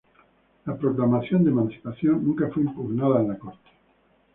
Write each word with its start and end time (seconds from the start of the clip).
La 0.65 0.75
Proclamación 0.75 1.43
de 1.43 1.51
Emancipación 1.51 2.25
nunca 2.25 2.49
fue 2.51 2.63
impugnada 2.63 3.21
en 3.21 3.27
la 3.27 3.37
corte. 3.37 3.69